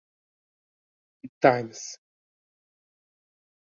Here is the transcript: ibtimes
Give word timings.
ibtimes 1.27 1.83